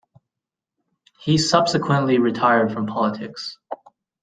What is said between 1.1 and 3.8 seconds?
He subsequently retired from politics.